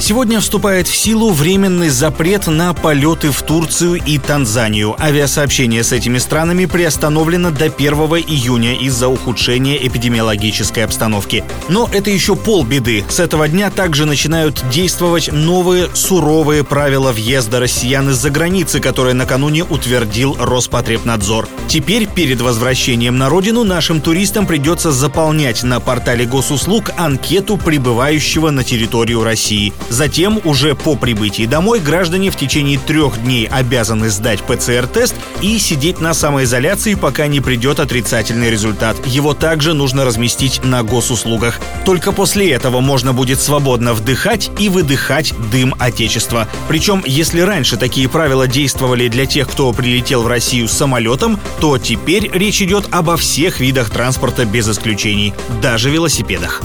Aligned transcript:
Сегодня 0.00 0.40
вступает 0.40 0.88
в 0.88 0.96
силу 0.96 1.30
временный 1.30 1.88
запрет 1.88 2.48
на 2.48 2.74
полеты 2.74 3.30
в 3.30 3.40
Турцию 3.42 4.00
и 4.04 4.18
Танзанию. 4.18 4.96
Авиасообщение 5.00 5.84
с 5.84 5.92
этими 5.92 6.18
странами 6.18 6.66
приостановлено 6.66 7.50
до 7.50 7.66
1 7.66 7.92
июня 8.26 8.74
из-за 8.74 9.08
ухудшения 9.08 9.76
эпидемиологической 9.76 10.84
обстановки. 10.84 11.44
Но 11.68 11.88
это 11.92 12.10
еще 12.10 12.34
полбеды. 12.34 13.04
С 13.08 13.20
этого 13.20 13.48
дня 13.48 13.70
также 13.70 14.04
начинают 14.04 14.64
действовать 14.70 15.30
новые 15.32 15.88
суровые 15.94 16.64
правила 16.64 17.12
въезда 17.12 17.60
россиян 17.60 18.10
из-за 18.10 18.30
границы, 18.30 18.80
которые 18.80 19.14
накануне 19.14 19.62
утвердил 19.62 20.36
Роспотребнадзор. 20.38 21.48
Теперь 21.68 22.08
перед 22.08 22.40
возвращением 22.40 23.18
на 23.18 23.28
родину 23.28 23.62
нашим 23.62 24.00
туристам 24.00 24.46
придется 24.46 24.90
заполнять 24.90 25.62
на 25.62 25.78
портале 25.78 26.26
госуслуг 26.26 26.90
анкету 26.96 27.56
прибывающего 27.56 28.50
на 28.50 28.64
территорию 28.64 29.22
России. 29.22 29.72
Затем, 29.88 30.40
уже 30.44 30.74
по 30.74 30.96
прибытии 30.96 31.46
домой, 31.46 31.80
граждане 31.80 32.30
в 32.30 32.36
течение 32.36 32.78
трех 32.78 33.22
дней 33.22 33.46
обязаны 33.46 34.10
сдать 34.10 34.42
ПЦР-тест 34.42 35.14
и 35.40 35.58
сидеть 35.58 36.00
на 36.00 36.14
самоизоляции, 36.14 36.94
пока 36.94 37.26
не 37.26 37.40
придет 37.40 37.80
отрицательный 37.80 38.50
результат. 38.50 38.96
Его 39.06 39.34
также 39.34 39.74
нужно 39.74 40.04
разместить 40.04 40.64
на 40.64 40.82
госуслугах. 40.82 41.60
Только 41.84 42.12
после 42.12 42.50
этого 42.50 42.80
можно 42.80 43.12
будет 43.12 43.40
свободно 43.40 43.94
вдыхать 43.94 44.50
и 44.58 44.68
выдыхать 44.68 45.34
дым 45.50 45.74
Отечества. 45.78 46.48
Причем, 46.68 47.02
если 47.06 47.40
раньше 47.40 47.76
такие 47.76 48.08
правила 48.08 48.46
действовали 48.46 49.08
для 49.08 49.26
тех, 49.26 49.48
кто 49.48 49.72
прилетел 49.72 50.22
в 50.22 50.26
Россию 50.26 50.68
самолетом, 50.68 51.38
то 51.60 51.78
теперь 51.78 52.30
речь 52.32 52.62
идет 52.62 52.86
обо 52.90 53.16
всех 53.16 53.60
видах 53.60 53.90
транспорта 53.90 54.44
без 54.44 54.68
исключений, 54.68 55.34
даже 55.60 55.90
велосипедах. 55.90 56.62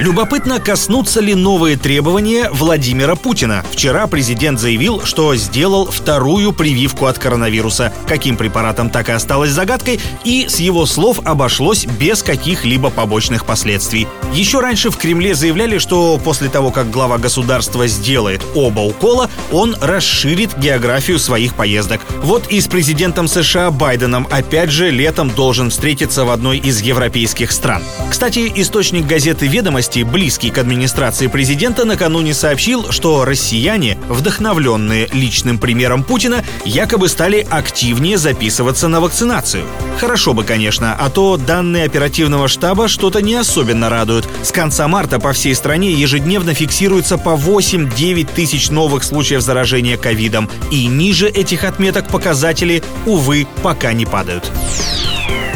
Любопытно, 0.00 0.60
коснутся 0.60 1.20
ли 1.20 1.34
новые 1.34 1.76
требования 1.76 2.50
Владимира 2.52 3.16
Путина. 3.16 3.64
Вчера 3.72 4.06
президент 4.06 4.60
заявил, 4.60 5.02
что 5.04 5.34
сделал 5.34 5.86
вторую 5.86 6.52
прививку 6.52 7.06
от 7.06 7.18
коронавируса. 7.18 7.92
Каким 8.06 8.36
препаратом 8.36 8.90
так 8.90 9.08
и 9.08 9.12
осталось 9.12 9.50
загадкой, 9.50 9.98
и 10.22 10.46
с 10.48 10.60
его 10.60 10.86
слов 10.86 11.18
обошлось 11.24 11.84
без 11.84 12.22
каких-либо 12.22 12.90
побочных 12.90 13.44
последствий. 13.44 14.06
Еще 14.32 14.60
раньше 14.60 14.90
в 14.90 14.96
Кремле 14.96 15.34
заявляли, 15.34 15.78
что 15.78 16.16
после 16.22 16.48
того, 16.48 16.70
как 16.70 16.90
глава 16.90 17.18
государства 17.18 17.88
сделает 17.88 18.40
оба 18.54 18.80
укола, 18.80 19.28
он 19.50 19.74
расширит 19.80 20.56
географию 20.58 21.18
своих 21.18 21.54
поездок. 21.54 22.02
Вот 22.22 22.46
и 22.50 22.60
с 22.60 22.68
президентом 22.68 23.26
США 23.26 23.72
Байденом 23.72 24.28
опять 24.30 24.70
же 24.70 24.90
летом 24.90 25.30
должен 25.30 25.70
встретиться 25.70 26.24
в 26.24 26.30
одной 26.30 26.58
из 26.58 26.82
европейских 26.82 27.50
стран. 27.50 27.82
Кстати, 28.08 28.52
источник 28.54 29.04
газеты 29.04 29.48
«Ведомости» 29.48 29.87
области, 29.88 30.02
близкий 30.02 30.50
к 30.50 30.58
администрации 30.58 31.28
президента, 31.28 31.84
накануне 31.84 32.34
сообщил, 32.34 32.90
что 32.90 33.24
россияне, 33.24 33.98
вдохновленные 34.08 35.08
личным 35.12 35.58
примером 35.58 36.04
Путина, 36.04 36.44
якобы 36.64 37.08
стали 37.08 37.46
активнее 37.48 38.18
записываться 38.18 38.88
на 38.88 39.00
вакцинацию. 39.00 39.64
Хорошо 39.98 40.34
бы, 40.34 40.44
конечно, 40.44 40.94
а 40.94 41.08
то 41.08 41.36
данные 41.36 41.84
оперативного 41.84 42.48
штаба 42.48 42.88
что-то 42.88 43.22
не 43.22 43.34
особенно 43.34 43.88
радуют. 43.88 44.28
С 44.42 44.52
конца 44.52 44.88
марта 44.88 45.18
по 45.18 45.32
всей 45.32 45.54
стране 45.54 45.92
ежедневно 45.92 46.52
фиксируется 46.52 47.16
по 47.16 47.30
8-9 47.30 48.28
тысяч 48.34 48.70
новых 48.70 49.04
случаев 49.04 49.40
заражения 49.40 49.96
ковидом. 49.96 50.50
И 50.70 50.86
ниже 50.86 51.28
этих 51.28 51.64
отметок 51.64 52.08
показатели, 52.08 52.82
увы, 53.06 53.46
пока 53.62 53.92
не 53.92 54.04
падают. 54.04 54.50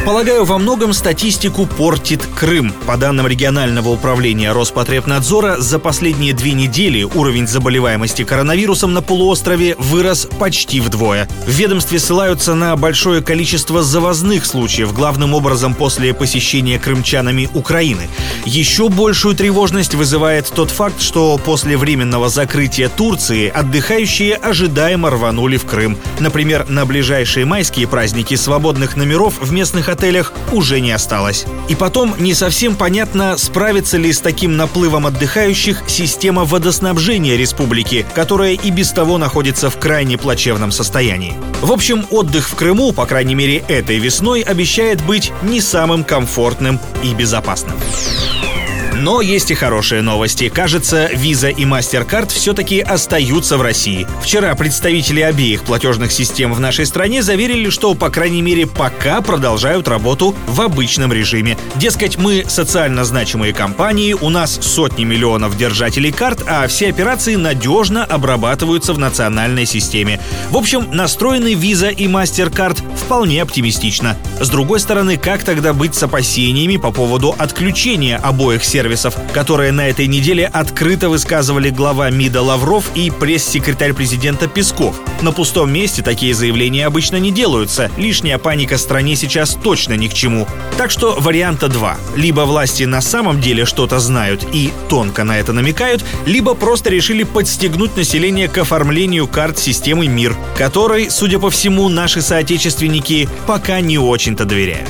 Полагаю, 0.05 0.43
во 0.43 0.57
многом 0.57 0.91
статистику 0.91 1.65
портит 1.65 2.25
Крым. 2.35 2.73
По 2.85 2.97
данным 2.97 3.25
регионального 3.25 3.87
управления 3.87 4.51
Роспотребнадзора, 4.51 5.61
за 5.61 5.79
последние 5.79 6.33
две 6.33 6.51
недели 6.51 7.03
уровень 7.03 7.47
заболеваемости 7.47 8.25
коронавирусом 8.25 8.93
на 8.93 9.01
полуострове 9.01 9.77
вырос 9.79 10.27
почти 10.37 10.81
вдвое. 10.81 11.29
В 11.47 11.51
ведомстве 11.51 11.99
ссылаются 11.99 12.53
на 12.53 12.75
большое 12.75 13.21
количество 13.21 13.81
завозных 13.81 14.45
случаев, 14.45 14.93
главным 14.93 15.33
образом 15.33 15.73
после 15.73 16.13
посещения 16.13 16.79
крымчанами 16.79 17.49
Украины. 17.53 18.09
Еще 18.43 18.89
большую 18.89 19.35
тревожность 19.35 19.95
вызывает 19.95 20.51
тот 20.53 20.69
факт, 20.69 21.01
что 21.01 21.37
после 21.37 21.77
временного 21.77 22.27
закрытия 22.27 22.89
Турции 22.89 23.47
отдыхающие 23.47 24.35
ожидаемо 24.35 25.11
рванули 25.11 25.55
в 25.55 25.63
Крым. 25.63 25.97
Например, 26.19 26.65
на 26.67 26.85
ближайшие 26.85 27.45
майские 27.45 27.87
праздники 27.87 28.35
свободных 28.35 28.97
номеров 28.97 29.35
в 29.39 29.53
местных 29.53 29.92
отелях 29.93 30.33
уже 30.51 30.81
не 30.81 30.91
осталось. 30.91 31.45
И 31.69 31.75
потом 31.75 32.15
не 32.19 32.33
совсем 32.33 32.75
понятно, 32.75 33.37
справится 33.37 33.97
ли 33.97 34.11
с 34.11 34.19
таким 34.19 34.57
наплывом 34.57 35.07
отдыхающих 35.07 35.83
система 35.87 36.43
водоснабжения 36.43 37.37
республики, 37.37 38.05
которая 38.13 38.53
и 38.53 38.69
без 38.69 38.91
того 38.91 39.17
находится 39.17 39.69
в 39.69 39.77
крайне 39.77 40.17
плачевном 40.17 40.71
состоянии. 40.71 41.35
В 41.61 41.71
общем, 41.71 42.05
отдых 42.11 42.49
в 42.49 42.55
Крыму, 42.55 42.91
по 42.91 43.05
крайней 43.05 43.35
мере 43.35 43.63
этой 43.69 43.97
весной, 43.99 44.41
обещает 44.41 45.01
быть 45.05 45.31
не 45.41 45.61
самым 45.61 46.03
комфортным 46.03 46.79
и 47.01 47.13
безопасным. 47.13 47.77
Но 49.03 49.19
есть 49.19 49.51
и 49.51 49.53
хорошие 49.53 50.01
новости. 50.01 50.47
Кажется, 50.47 51.09
Visa 51.13 51.51
и 51.51 51.65
MasterCard 51.65 52.29
все-таки 52.29 52.79
остаются 52.79 53.57
в 53.57 53.61
России. 53.61 54.07
Вчера 54.21 54.55
представители 54.55 55.19
обеих 55.19 55.63
платежных 55.63 56.13
систем 56.13 56.53
в 56.53 56.61
нашей 56.61 56.85
стране 56.85 57.21
заверили, 57.21 57.69
что, 57.69 57.95
по 57.95 58.09
крайней 58.09 58.41
мере, 58.41 58.65
пока 58.65 59.19
продолжают 59.19 59.89
работу 59.89 60.33
в 60.47 60.61
обычном 60.61 61.11
режиме. 61.11 61.57
Дескать, 61.75 62.17
мы 62.17 62.45
социально 62.47 63.03
значимые 63.03 63.51
компании, 63.51 64.13
у 64.13 64.29
нас 64.29 64.57
сотни 64.61 65.03
миллионов 65.03 65.57
держателей 65.57 66.13
карт, 66.13 66.41
а 66.47 66.65
все 66.67 66.87
операции 66.87 67.35
надежно 67.35 68.05
обрабатываются 68.05 68.93
в 68.93 68.99
национальной 68.99 69.65
системе. 69.65 70.21
В 70.49 70.55
общем, 70.55 70.87
настроены 70.93 71.55
Visa 71.55 71.93
и 71.93 72.07
MasterCard 72.07 72.81
вполне 72.97 73.41
оптимистично. 73.41 74.17
С 74.39 74.47
другой 74.47 74.79
стороны, 74.79 75.17
как 75.17 75.43
тогда 75.43 75.73
быть 75.73 75.93
с 75.93 76.03
опасениями 76.03 76.77
по 76.77 76.91
поводу 76.91 77.35
отключения 77.37 78.15
обоих 78.15 78.63
сервисов 78.63 78.92
сервисов, 78.95 79.15
которые 79.33 79.71
на 79.71 79.89
этой 79.89 80.07
неделе 80.07 80.45
открыто 80.45 81.09
высказывали 81.09 81.69
глава 81.69 82.09
МИДа 82.09 82.41
Лавров 82.41 82.91
и 82.95 83.09
пресс-секретарь 83.09 83.93
президента 83.93 84.47
Песков. 84.47 84.99
На 85.21 85.31
пустом 85.31 85.71
месте 85.71 86.01
такие 86.01 86.33
заявления 86.33 86.85
обычно 86.85 87.17
не 87.17 87.31
делаются. 87.31 87.89
Лишняя 87.97 88.37
паника 88.37 88.77
стране 88.77 89.15
сейчас 89.15 89.57
точно 89.63 89.93
ни 89.93 90.07
к 90.07 90.13
чему. 90.13 90.47
Так 90.77 90.91
что 90.91 91.17
варианта 91.19 91.67
два. 91.67 91.97
Либо 92.15 92.41
власти 92.41 92.83
на 92.83 93.01
самом 93.01 93.41
деле 93.41 93.65
что-то 93.65 93.99
знают 93.99 94.45
и 94.53 94.71
тонко 94.89 95.23
на 95.23 95.39
это 95.39 95.53
намекают, 95.53 96.03
либо 96.25 96.53
просто 96.53 96.89
решили 96.89 97.23
подстегнуть 97.23 97.95
население 97.95 98.47
к 98.47 98.57
оформлению 98.57 99.27
карт 99.27 99.57
системы 99.57 100.07
МИР, 100.07 100.35
которой, 100.57 101.09
судя 101.09 101.39
по 101.39 101.49
всему, 101.49 101.89
наши 101.89 102.21
соотечественники 102.21 103.29
пока 103.47 103.81
не 103.81 103.97
очень-то 103.97 104.45
доверяют. 104.45 104.89